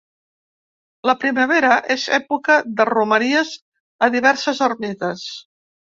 La 1.09 1.13
primavera 1.23 1.75
és 1.97 2.07
època 2.19 2.57
de 2.79 2.89
romeries 2.93 3.55
a 4.07 4.11
diverses 4.17 4.63
ermites. 4.71 5.29